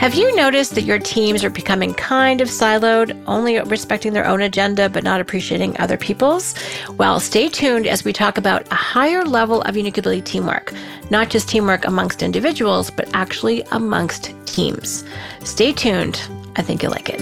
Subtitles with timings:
[0.00, 4.40] Have you noticed that your teams are becoming kind of siloed, only respecting their own
[4.40, 6.54] agenda but not appreciating other people's?
[6.96, 10.72] Well, stay tuned as we talk about a higher level of unique ability teamwork,
[11.10, 15.04] not just teamwork amongst individuals, but actually amongst teams.
[15.44, 16.26] Stay tuned.
[16.56, 17.20] I think you'll like it.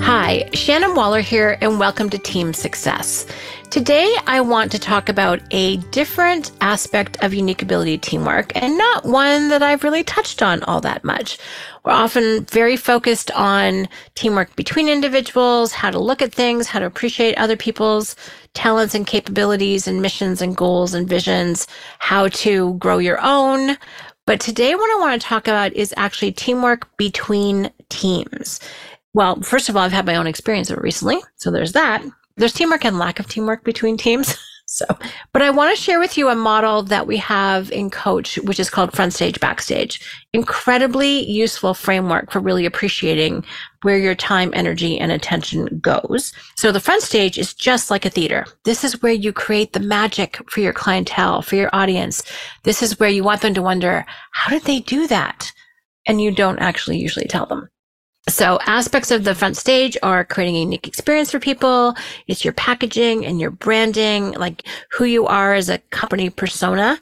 [0.00, 3.26] Hi, Shannon Waller here, and welcome to Team Success.
[3.70, 9.04] Today, I want to talk about a different aspect of unique ability teamwork and not
[9.04, 11.38] one that I've really touched on all that much.
[11.84, 16.84] We're often very focused on teamwork between individuals, how to look at things, how to
[16.84, 18.16] appreciate other people's
[18.54, 21.68] talents and capabilities and missions and goals and visions,
[22.00, 23.78] how to grow your own.
[24.26, 28.58] But today, what I want to talk about is actually teamwork between teams.
[29.14, 31.20] Well, first of all, I've had my own experience of it recently.
[31.36, 32.04] So there's that.
[32.40, 34.36] There's teamwork and lack of teamwork between teams.
[34.72, 34.86] So,
[35.32, 38.60] but I want to share with you a model that we have in coach, which
[38.60, 40.00] is called front stage, backstage.
[40.32, 43.44] Incredibly useful framework for really appreciating
[43.82, 46.32] where your time, energy, and attention goes.
[46.54, 48.46] So the front stage is just like a theater.
[48.62, 52.22] This is where you create the magic for your clientele, for your audience.
[52.62, 55.50] This is where you want them to wonder, how did they do that?
[56.06, 57.68] And you don't actually usually tell them.
[58.28, 61.94] So aspects of the front stage are creating a unique experience for people.
[62.26, 67.00] It's your packaging and your branding, like who you are as a company persona.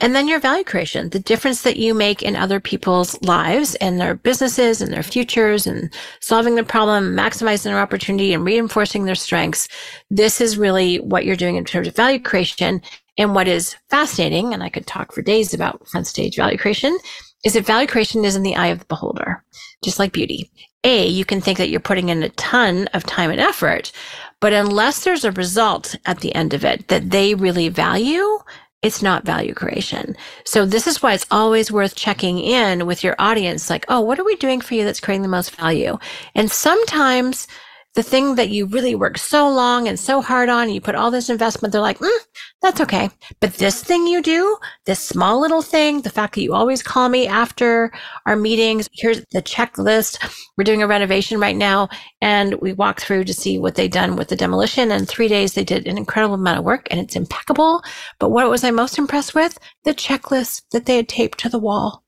[0.00, 4.00] And then your value creation, the difference that you make in other people's lives and
[4.00, 9.16] their businesses and their futures and solving the problem, maximizing their opportunity and reinforcing their
[9.16, 9.66] strengths.
[10.10, 12.80] This is really what you're doing in terms of value creation.
[13.16, 16.96] And what is fascinating, and I could talk for days about front stage value creation,
[17.44, 19.42] is that value creation is in the eye of the beholder,
[19.82, 20.50] just like beauty.
[20.84, 23.92] A, you can think that you're putting in a ton of time and effort,
[24.40, 28.38] but unless there's a result at the end of it that they really value,
[28.82, 30.16] it's not value creation.
[30.44, 33.68] So this is why it's always worth checking in with your audience.
[33.68, 35.98] Like, oh, what are we doing for you that's creating the most value?
[36.36, 37.48] And sometimes
[37.94, 41.10] the thing that you really work so long and so hard on, you put all
[41.10, 42.18] this investment, they're like, mm,
[42.62, 43.10] that's okay.
[43.40, 47.08] But this thing you do, this small little thing, the fact that you always call
[47.08, 47.90] me after
[48.26, 50.18] our meetings, here's the checklist.
[50.56, 51.88] We're doing a renovation right now.
[52.20, 54.92] And we walk through to see what they've done with the demolition.
[54.92, 57.82] And three days, they did an incredible amount of work and it's impeccable.
[58.18, 59.58] But what was I most impressed with?
[59.84, 62.04] The checklist that they had taped to the wall.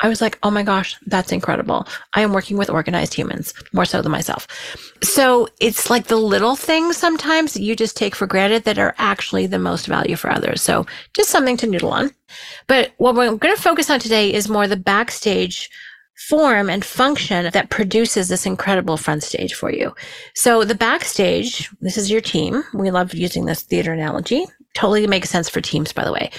[0.00, 1.86] I was like, oh my gosh, that's incredible.
[2.14, 4.46] I am working with organized humans more so than myself.
[5.02, 8.94] So it's like the little things sometimes that you just take for granted that are
[8.98, 10.62] actually the most value for others.
[10.62, 12.10] So just something to noodle on.
[12.68, 15.68] But what we're going to focus on today is more the backstage
[16.28, 19.94] form and function that produces this incredible front stage for you.
[20.34, 22.64] So the backstage, this is your team.
[22.74, 24.44] We love using this theater analogy.
[24.74, 26.30] Totally makes sense for teams, by the way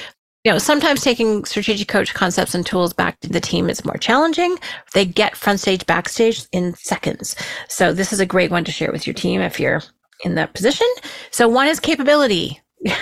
[0.45, 3.97] you know, sometimes taking strategic coach concepts and tools back to the team is more
[3.97, 4.57] challenging.
[4.93, 7.35] They get front stage, backstage in seconds.
[7.67, 9.81] So this is a great one to share with your team if you're
[10.23, 10.87] in that position.
[11.31, 12.61] So one is capability.
[12.81, 12.93] you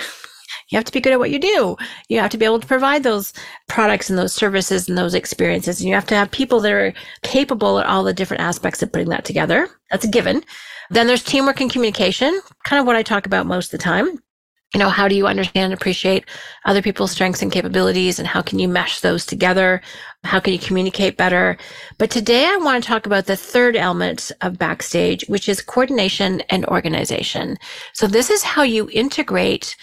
[0.72, 1.76] have to be good at what you do.
[2.08, 3.32] You have to be able to provide those
[3.68, 5.80] products and those services and those experiences.
[5.80, 8.90] And you have to have people that are capable at all the different aspects of
[8.90, 9.68] putting that together.
[9.92, 10.42] That's a given.
[10.90, 14.18] Then there's teamwork and communication, kind of what I talk about most of the time
[14.74, 16.26] you know, how do you understand and appreciate
[16.66, 19.80] other people's strengths and capabilities and how can you mesh those together?
[20.24, 21.56] How can you communicate better?
[21.96, 26.42] But today I want to talk about the third element of backstage, which is coordination
[26.50, 27.56] and organization.
[27.94, 29.74] So this is how you integrate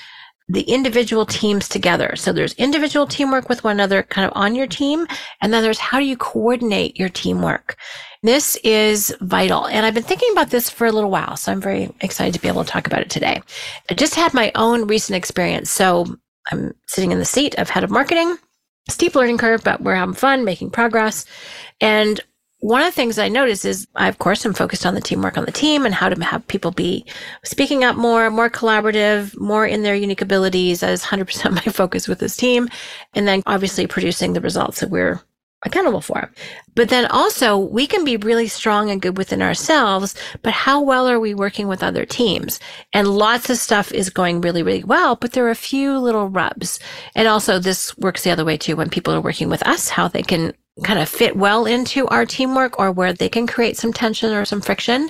[0.48, 2.16] the individual teams together.
[2.16, 5.08] So there's individual teamwork with one another kind of on your team.
[5.42, 7.78] And then there's how do you coordinate your teamwork?
[8.22, 9.68] This is vital.
[9.68, 11.36] And I've been thinking about this for a little while.
[11.36, 13.42] So I'm very excited to be able to talk about it today.
[13.90, 15.72] I just had my own recent experience.
[15.72, 16.06] So
[16.52, 18.38] I'm sitting in the seat of head of marketing,
[18.90, 21.26] steep learning curve, but we're having fun, making progress.
[21.82, 22.22] And
[22.66, 25.38] one of the things I noticed is I, of course, am focused on the teamwork
[25.38, 27.06] on the team and how to have people be
[27.44, 30.80] speaking up more, more collaborative, more in their unique abilities.
[30.80, 32.68] That is 100% my focus with this team.
[33.14, 35.22] And then obviously producing the results that we're
[35.64, 36.32] accountable for.
[36.74, 41.08] But then also we can be really strong and good within ourselves, but how well
[41.08, 42.60] are we working with other teams?
[42.94, 46.30] And lots of stuff is going really, really well, but there are a few little
[46.30, 46.80] rubs.
[47.14, 50.08] And also this works the other way too when people are working with us, how
[50.08, 50.52] they can
[50.84, 54.44] kind of fit well into our teamwork or where they can create some tension or
[54.44, 55.10] some friction.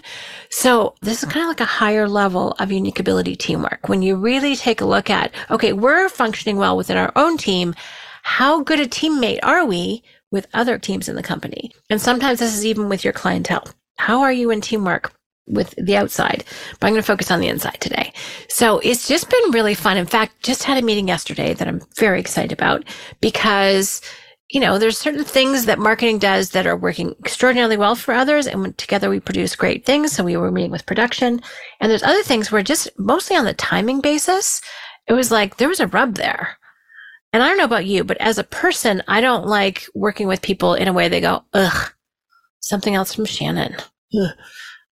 [0.50, 3.89] So this is kind of like a higher level of unique ability teamwork.
[3.89, 7.73] When you really take a look at, okay, we're functioning well within our own team.
[8.21, 11.71] How good a teammate are we with other teams in the company.
[11.89, 13.67] And sometimes this is even with your clientele.
[13.97, 15.13] How are you in teamwork
[15.47, 16.44] with the outside?
[16.79, 18.13] But I'm going to focus on the inside today.
[18.50, 19.97] So it's just been really fun.
[19.97, 22.83] In fact, just had a meeting yesterday that I'm very excited about
[23.21, 24.01] because
[24.50, 28.45] you know, there's certain things that marketing does that are working extraordinarily well for others.
[28.45, 30.12] And together we produce great things.
[30.12, 31.42] So we were meeting with production.
[31.80, 34.62] And there's other things where just mostly on the timing basis,
[35.07, 36.57] it was like there was a rub there.
[37.33, 40.42] And I don't know about you, but as a person, I don't like working with
[40.42, 41.91] people in a way they go, ugh,
[42.59, 43.75] something else from Shannon.
[44.18, 44.31] Ugh.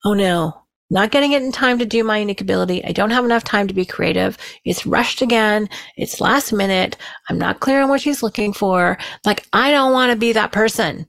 [0.03, 0.62] Oh no,
[0.93, 2.85] not getting it in time to do my unique ability.
[2.85, 4.37] I don't have enough time to be creative.
[4.63, 5.67] It's rushed again.
[5.97, 6.97] It's last minute.
[7.29, 8.97] I'm not clear on what she's looking for.
[9.25, 11.07] Like, I don't want to be that person.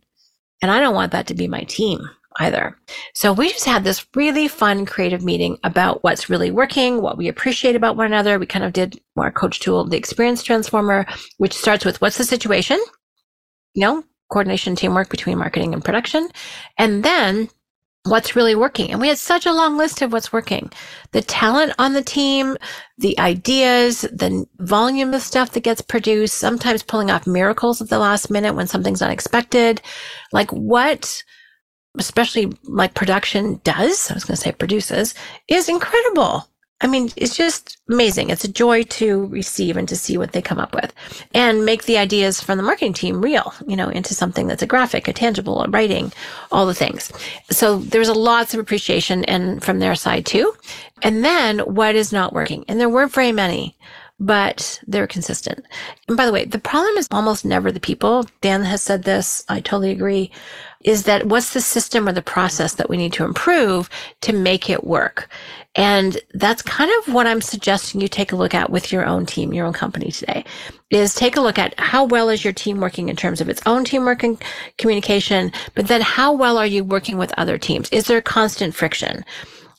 [0.63, 2.01] And I don't want that to be my team
[2.41, 2.77] either.
[3.13, 7.29] So we just had this really fun creative meeting about what's really working, what we
[7.29, 8.39] appreciate about one another.
[8.39, 11.07] We kind of did our coach tool, the experience transformer,
[11.37, 12.83] which starts with what's the situation?
[13.75, 16.29] You know, coordination, teamwork between marketing and production.
[16.79, 17.51] And then
[18.05, 18.91] what's really working.
[18.91, 20.71] And we had such a long list of what's working.
[21.13, 22.57] The talent on the team,
[22.99, 27.99] the ideas, the volume of stuff that gets produced, sometimes pulling off miracles at the
[27.99, 29.81] last minute when something's unexpected.
[30.33, 31.23] Like what,
[31.99, 35.15] especially like production does, I was going to say produces,
[35.49, 36.47] is incredible.
[36.85, 38.29] I mean, it's just amazing.
[38.29, 40.93] It's a joy to receive and to see what they come up with
[41.33, 44.67] and make the ideas from the marketing team real, you know, into something that's a
[44.67, 46.13] graphic, a tangible, a writing,
[46.53, 47.11] all the things.
[47.51, 50.53] So there's a lots of appreciation and from their side too.
[51.03, 52.67] And then what is not working?
[52.69, 53.75] And there weren't very many
[54.21, 55.65] but they're consistent.
[56.09, 58.27] And by the way, the problem is almost never the people.
[58.41, 59.45] Dan has said this.
[59.49, 60.31] I totally agree.
[60.83, 63.89] Is that what's the system or the process that we need to improve
[64.21, 65.29] to make it work?
[65.75, 69.27] And that's kind of what I'm suggesting you take a look at with your own
[69.27, 70.45] team, your own company today
[70.95, 73.63] is take a look at how well is your team working in terms of its
[73.67, 74.43] own teamwork and
[74.79, 77.89] communication, but then how well are you working with other teams?
[77.91, 79.25] Is there constant friction?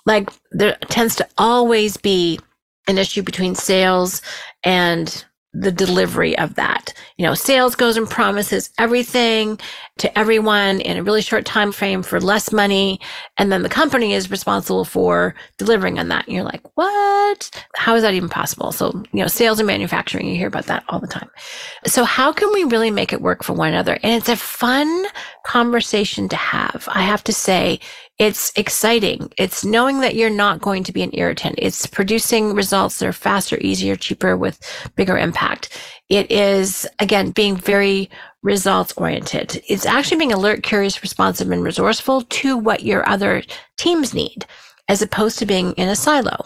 [0.06, 2.40] Like there tends to always be
[2.88, 4.22] an issue between sales
[4.64, 6.94] and the delivery of that.
[7.18, 9.58] You know, sales goes and promises everything
[9.98, 13.00] to everyone in a really short time frame for less money.
[13.38, 16.26] And then the company is responsible for delivering on that.
[16.26, 17.66] And you're like, what?
[17.76, 18.74] How is that even possible?
[18.74, 21.30] So, you know, sales and manufacturing, you hear about that all the time.
[21.86, 23.98] So how can we really make it work for one another?
[24.04, 25.06] And it's a fun
[25.46, 26.90] conversation to have.
[26.92, 27.80] I have to say,
[28.18, 29.32] it's exciting.
[29.38, 31.56] It's knowing that you're not going to be an irritant.
[31.58, 34.60] It's producing results that are faster, easier, cheaper with
[34.96, 35.78] bigger impact.
[36.08, 38.10] It is, again, being very
[38.42, 39.62] results oriented.
[39.68, 43.44] It's actually being alert, curious, responsive, and resourceful to what your other
[43.78, 44.46] teams need
[44.88, 46.46] as opposed to being in a silo.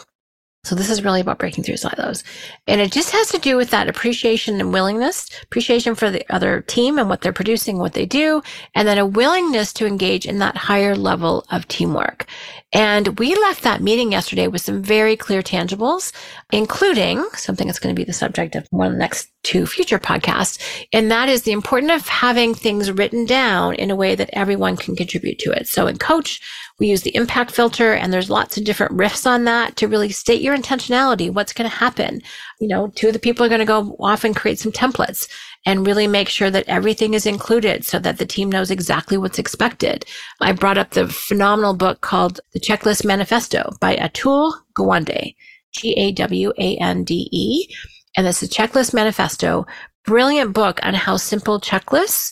[0.66, 2.24] So this is really about breaking through silos.
[2.68, 6.62] And it just has to do with that appreciation and willingness, appreciation for the other
[6.62, 8.42] team and what they're producing, what they do,
[8.76, 12.26] and then a willingness to engage in that higher level of teamwork.
[12.74, 16.12] And we left that meeting yesterday with some very clear tangibles,
[16.52, 19.98] including something that's going to be the subject of one of the next two future
[19.98, 20.60] podcasts.
[20.92, 24.76] And that is the importance of having things written down in a way that everyone
[24.78, 25.68] can contribute to it.
[25.68, 26.42] So in coach,
[26.80, 30.10] we use the impact filter and there's lots of different riffs on that to really
[30.10, 31.32] state your intentionality.
[31.32, 32.22] What's going to happen?
[32.60, 35.30] You know, two of the people are going to go off and create some templates
[35.66, 39.40] and really make sure that everything is included so that the team knows exactly what's
[39.40, 40.06] expected.
[40.40, 45.36] I brought up the phenomenal book called The Checklist Manifesto by Atul Gawande,
[45.74, 47.76] G-A-W-A-N-D-E.
[48.16, 49.68] And this is Checklist Manifesto,
[50.06, 52.32] brilliant book on how simple checklists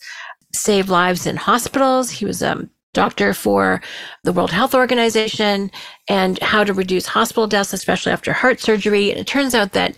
[0.54, 2.10] save lives in hospitals.
[2.10, 3.80] He was a doctor for
[4.24, 5.70] the World Health Organization
[6.10, 9.12] and how to reduce hospital deaths, especially after heart surgery.
[9.12, 9.96] And it turns out that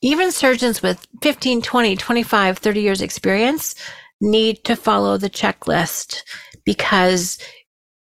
[0.00, 3.74] even surgeons with 15, 20, 25, 30 years experience
[4.22, 6.22] need to follow the checklist
[6.64, 7.38] because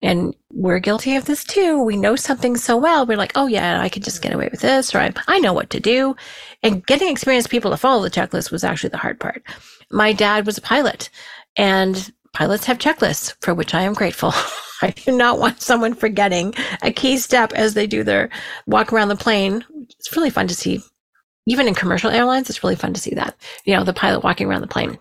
[0.00, 1.82] and we're guilty of this too.
[1.82, 3.04] We know something so well.
[3.04, 5.54] We're like, oh yeah, I could just get away with this, or I, I know
[5.54, 6.14] what to do.
[6.62, 9.42] And getting experienced people to follow the checklist was actually the hard part.
[9.90, 11.10] My dad was a pilot
[11.56, 14.30] and pilots have checklists for which I am grateful.
[14.82, 16.52] I do not want someone forgetting
[16.82, 18.28] a key step as they do their
[18.66, 19.64] walk around the plane.
[19.98, 20.82] It's really fun to see
[21.46, 24.48] even in commercial airlines, it's really fun to see that, you know, the pilot walking
[24.48, 24.98] around the plane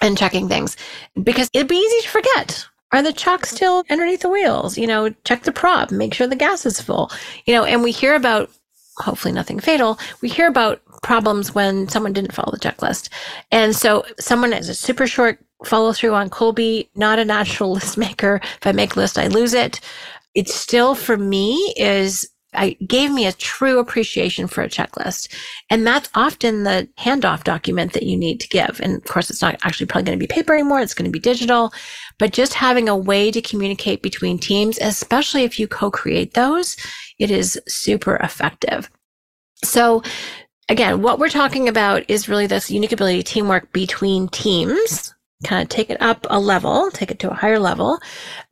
[0.00, 0.74] and checking things
[1.22, 2.66] because it'd be easy to forget.
[2.92, 4.78] Are the chocks still underneath the wheels?
[4.78, 7.10] You know, check the prop, make sure the gas is full,
[7.44, 8.50] you know, and we hear about
[8.96, 9.98] hopefully nothing fatal.
[10.22, 13.10] We hear about problems when someone didn't follow the checklist.
[13.50, 17.98] And so someone has a super short follow through on Kolbe, not a natural list
[17.98, 18.40] maker.
[18.42, 19.80] If I make list, I lose it.
[20.34, 25.32] It still for me is I gave me a true appreciation for a checklist.
[25.68, 28.80] And that's often the handoff document that you need to give.
[28.82, 30.80] And of course, it's not actually probably going to be paper anymore.
[30.80, 31.72] It's going to be digital,
[32.18, 36.76] but just having a way to communicate between teams, especially if you co-create those,
[37.18, 38.90] it is super effective.
[39.62, 40.02] So
[40.68, 45.68] again, what we're talking about is really this unique ability teamwork between teams kind of
[45.68, 47.98] take it up a level, take it to a higher level.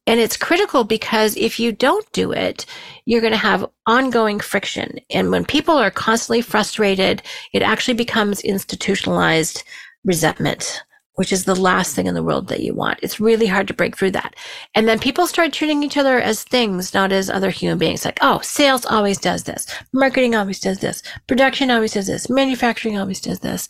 [0.06, 2.64] And it's critical because if you don't do it,
[3.04, 4.98] you're going to have ongoing friction.
[5.10, 9.64] And when people are constantly frustrated, it actually becomes institutionalized
[10.04, 10.82] resentment
[11.18, 13.00] which is the last thing in the world that you want.
[13.02, 14.36] It's really hard to break through that.
[14.76, 18.04] And then people start treating each other as things, not as other human beings.
[18.04, 19.66] Like, oh, sales always does this.
[19.92, 21.02] Marketing always does this.
[21.26, 22.30] Production always does this.
[22.30, 23.66] Manufacturing always does this.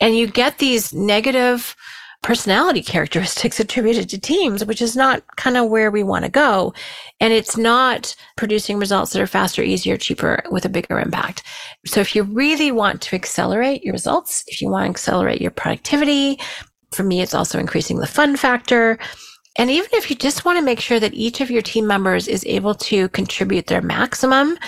[0.00, 1.74] And you get these negative
[2.22, 6.72] personality characteristics attributed to teams, which is not kind of where we want to go.
[7.20, 11.42] And it's not producing results that are faster, easier, cheaper with a bigger impact.
[11.84, 15.50] So if you really want to accelerate your results, if you want to accelerate your
[15.50, 16.38] productivity,
[16.92, 18.98] for me, it's also increasing the fun factor.
[19.56, 22.28] And even if you just want to make sure that each of your team members
[22.28, 24.58] is able to contribute their maximum,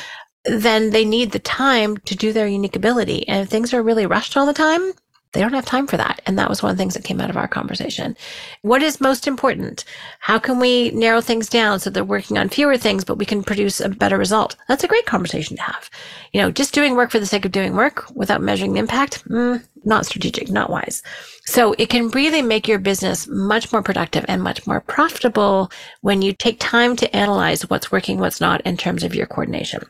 [0.44, 3.26] then they need the time to do their unique ability.
[3.28, 4.92] And if things are really rushed all the time,
[5.34, 6.22] they don't have time for that.
[6.26, 8.16] And that was one of the things that came out of our conversation.
[8.62, 9.84] What is most important?
[10.20, 13.42] How can we narrow things down so they're working on fewer things, but we can
[13.42, 14.56] produce a better result?
[14.68, 15.90] That's a great conversation to have.
[16.32, 19.28] You know, just doing work for the sake of doing work without measuring the impact,
[19.28, 21.02] mm, not strategic, not wise.
[21.46, 26.22] So it can really make your business much more productive and much more profitable when
[26.22, 29.82] you take time to analyze what's working, what's not in terms of your coordination.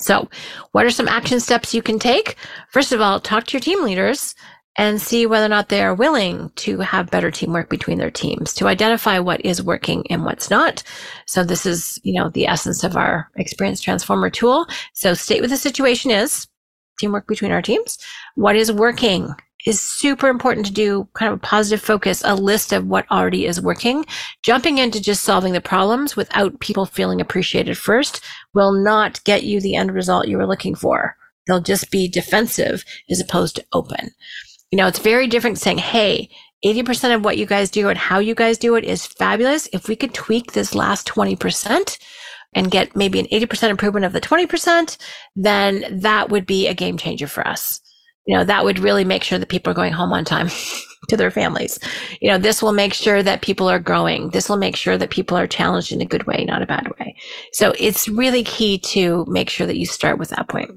[0.00, 0.28] So
[0.72, 2.36] what are some action steps you can take?
[2.70, 4.34] First of all, talk to your team leaders
[4.76, 8.54] and see whether or not they are willing to have better teamwork between their teams
[8.54, 10.82] to identify what is working and what's not.
[11.26, 14.66] So this is, you know, the essence of our experience transformer tool.
[14.94, 16.46] So state what the situation is,
[16.98, 17.98] teamwork between our teams.
[18.36, 19.34] What is working
[19.66, 23.46] is super important to do kind of a positive focus, a list of what already
[23.46, 24.06] is working.
[24.42, 28.24] Jumping into just solving the problems without people feeling appreciated first
[28.54, 31.16] will not get you the end result you were looking for.
[31.46, 34.10] They'll just be defensive as opposed to open.
[34.70, 36.30] You know, it's very different saying, Hey,
[36.64, 39.68] 80% of what you guys do and how you guys do it is fabulous.
[39.72, 41.98] If we could tweak this last 20%
[42.54, 44.96] and get maybe an 80% improvement of the 20%,
[45.36, 47.80] then that would be a game changer for us.
[48.26, 50.50] You know, that would really make sure that people are going home on time
[51.08, 51.78] to their families.
[52.20, 54.30] You know, this will make sure that people are growing.
[54.30, 56.88] This will make sure that people are challenged in a good way, not a bad
[56.98, 57.16] way.
[57.52, 60.70] So it's really key to make sure that you start with that point.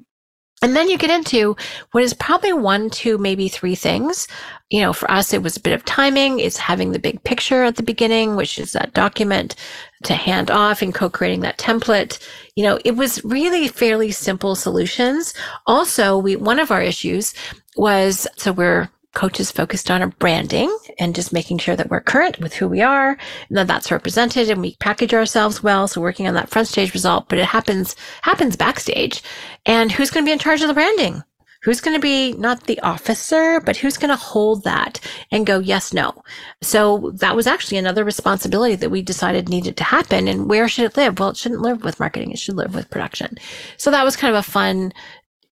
[0.63, 1.57] And then you get into
[1.91, 4.29] what is probably one, two, maybe three things.
[4.69, 6.39] You know, for us, it was a bit of timing.
[6.39, 9.55] It's having the big picture at the beginning, which is that document
[10.03, 12.25] to hand off and co-creating that template.
[12.55, 15.33] You know, it was really fairly simple solutions.
[15.67, 17.33] Also, we, one of our issues
[17.75, 22.39] was, so we're coaches focused on our branding and just making sure that we're current
[22.39, 23.17] with who we are
[23.49, 25.87] and that that's represented and we package ourselves well.
[25.87, 29.23] So working on that front stage result, but it happens, happens backstage.
[29.65, 31.23] And who's going to be in charge of the branding?
[31.63, 34.99] Who's going to be not the officer, but who's going to hold that
[35.31, 36.21] and go, yes, no.
[36.61, 40.27] So that was actually another responsibility that we decided needed to happen.
[40.27, 41.19] And where should it live?
[41.19, 42.31] Well, it shouldn't live with marketing.
[42.31, 43.37] It should live with production.
[43.77, 44.91] So that was kind of a fun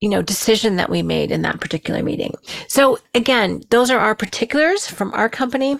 [0.02, 2.34] you know, decision that we made in that particular meeting.
[2.68, 5.78] So again, those are our particulars from our company,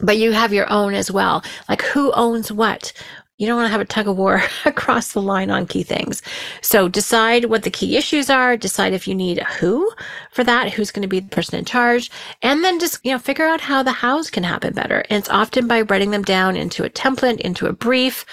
[0.00, 1.42] but you have your own as well.
[1.68, 2.92] Like who owns what?
[3.36, 6.22] You don't want to have a tug of war across the line on key things.
[6.60, 9.90] So decide what the key issues are, decide if you need a who
[10.32, 12.10] for that, who's going to be the person in charge,
[12.42, 15.04] and then just, you know, figure out how the hows can happen better.
[15.08, 18.24] And it's often by writing them down into a template, into a brief.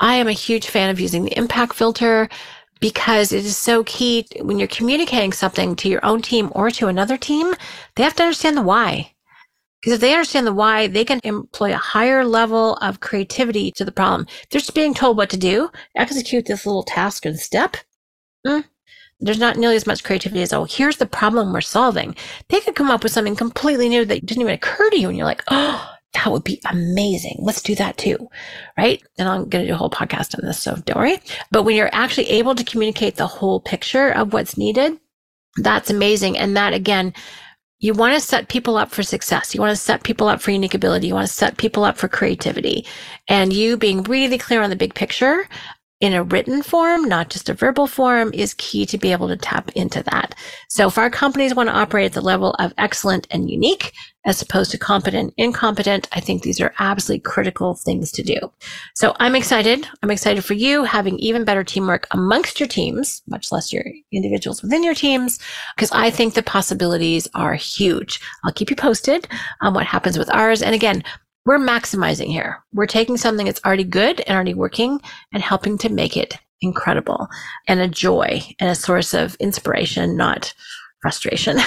[0.00, 2.28] I am a huge fan of using the impact filter
[2.82, 6.88] because it is so key when you're communicating something to your own team or to
[6.88, 7.54] another team,
[7.94, 9.12] they have to understand the why.
[9.80, 13.84] Because if they understand the why, they can employ a higher level of creativity to
[13.84, 14.26] the problem.
[14.28, 17.76] If they're just being told what to do, execute this little task and step.
[18.44, 18.64] Mm,
[19.20, 22.16] there's not nearly as much creativity as, oh, here's the problem we're solving.
[22.48, 25.08] They could come up with something completely new that didn't even occur to you.
[25.08, 27.36] And you're like, oh, that would be amazing.
[27.40, 28.28] Let's do that too.
[28.76, 29.02] Right.
[29.18, 30.60] And I'm going to do a whole podcast on this.
[30.60, 31.18] So don't worry.
[31.50, 34.98] But when you're actually able to communicate the whole picture of what's needed,
[35.56, 36.36] that's amazing.
[36.38, 37.14] And that again,
[37.78, 39.54] you want to set people up for success.
[39.54, 41.08] You want to set people up for unique ability.
[41.08, 42.86] You want to set people up for creativity
[43.26, 45.48] and you being really clear on the big picture
[46.02, 49.36] in a written form, not just a verbal form, is key to be able to
[49.36, 50.34] tap into that.
[50.68, 53.92] So if our companies want to operate at the level of excellent and unique,
[54.24, 58.36] as opposed to competent, incompetent, I think these are absolutely critical things to do.
[58.94, 59.88] So I'm excited.
[60.02, 64.62] I'm excited for you having even better teamwork amongst your teams, much less your individuals
[64.62, 65.38] within your teams,
[65.76, 68.20] because I think the possibilities are huge.
[68.44, 69.28] I'll keep you posted
[69.60, 70.62] on what happens with ours.
[70.62, 71.04] And again,
[71.44, 72.62] we're maximizing here.
[72.72, 75.00] We're taking something that's already good and already working
[75.32, 77.28] and helping to make it incredible
[77.66, 80.54] and a joy and a source of inspiration, not
[81.00, 81.58] frustration.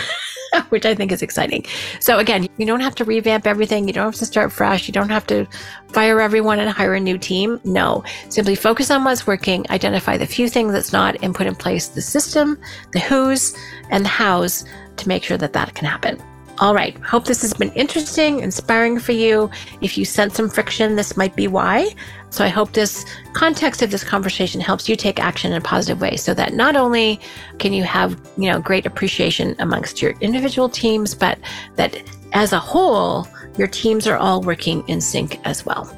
[0.69, 1.65] which I think is exciting.
[1.99, 3.87] So again, you don't have to revamp everything.
[3.87, 4.87] You don't have to start fresh.
[4.87, 5.45] You don't have to
[5.89, 7.59] fire everyone and hire a new team.
[7.65, 11.55] No, simply focus on what's working, identify the few things that's not, and put in
[11.55, 12.57] place the system,
[12.93, 13.53] the who's,
[13.89, 14.63] and the how's
[14.95, 16.21] to make sure that that can happen.
[16.59, 16.97] All right.
[16.99, 19.49] Hope this has been interesting, inspiring for you.
[19.81, 21.93] If you sense some friction, this might be why.
[22.29, 25.99] So I hope this context of this conversation helps you take action in a positive
[25.99, 27.19] way so that not only
[27.59, 31.39] can you have, you know, great appreciation amongst your individual teams, but
[31.75, 35.97] that as a whole, your teams are all working in sync as well.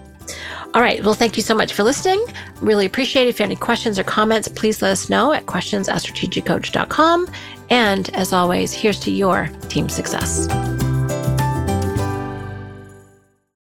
[0.73, 1.03] All right.
[1.03, 2.23] Well, thank you so much for listening.
[2.61, 3.29] Really appreciate it.
[3.29, 7.27] If you have any questions or comments, please let us know at questions at strategiccoach.com.
[7.69, 10.47] And as always, here's to your team success.